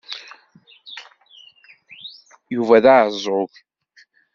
Yuba 2.55 2.77
d 2.83 2.85
aɛeẓẓug. 2.93 3.51